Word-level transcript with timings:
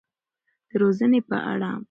د 0.69 0.71
روزنې 0.81 1.19
په 1.29 1.37
اړه. 1.51 1.71